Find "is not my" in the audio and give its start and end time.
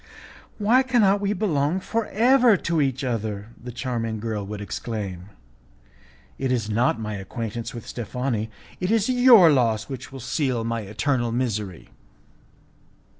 6.51-7.13